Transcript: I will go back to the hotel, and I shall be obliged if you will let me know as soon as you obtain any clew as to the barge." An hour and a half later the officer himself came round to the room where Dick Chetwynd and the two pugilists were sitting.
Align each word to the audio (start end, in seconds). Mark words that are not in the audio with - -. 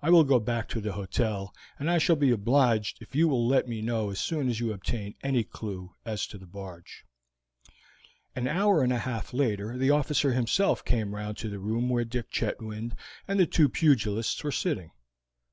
I 0.00 0.10
will 0.10 0.22
go 0.22 0.38
back 0.38 0.68
to 0.68 0.80
the 0.80 0.92
hotel, 0.92 1.52
and 1.76 1.90
I 1.90 1.98
shall 1.98 2.14
be 2.14 2.30
obliged 2.30 3.02
if 3.02 3.16
you 3.16 3.26
will 3.26 3.48
let 3.48 3.66
me 3.66 3.82
know 3.82 4.10
as 4.10 4.20
soon 4.20 4.48
as 4.48 4.60
you 4.60 4.72
obtain 4.72 5.16
any 5.24 5.42
clew 5.42 5.92
as 6.04 6.24
to 6.28 6.38
the 6.38 6.46
barge." 6.46 7.04
An 8.36 8.46
hour 8.46 8.84
and 8.84 8.92
a 8.92 8.98
half 9.00 9.34
later 9.34 9.76
the 9.76 9.90
officer 9.90 10.32
himself 10.34 10.84
came 10.84 11.16
round 11.16 11.36
to 11.38 11.48
the 11.48 11.58
room 11.58 11.88
where 11.88 12.04
Dick 12.04 12.30
Chetwynd 12.30 12.94
and 13.26 13.40
the 13.40 13.44
two 13.46 13.68
pugilists 13.68 14.44
were 14.44 14.52
sitting. 14.52 14.92